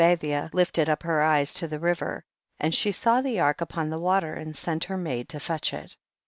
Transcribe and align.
And 0.01 0.19
Bathia 0.19 0.49
lifted 0.51 0.89
up 0.89 1.03
her 1.03 1.21
eyes 1.21 1.53
to 1.53 1.67
the 1.67 1.77
river, 1.77 2.23
and 2.59 2.73
she 2.73 2.91
saw 2.91 3.21
the 3.21 3.39
ark 3.39 3.61
up 3.61 3.77
on 3.77 3.91
the 3.91 3.99
water, 3.99 4.33
and 4.33 4.55
sent 4.55 4.85
her 4.85 4.97
maid 4.97 5.29
to 5.29 5.39
fetch 5.39 5.75
it. 5.75 5.95